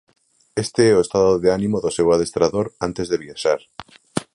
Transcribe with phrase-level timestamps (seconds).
[0.65, 3.59] Este é o estado de ánimo do seu adestrador antes de viaxar.